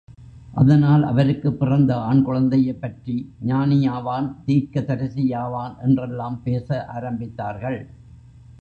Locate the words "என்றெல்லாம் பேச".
5.79-6.85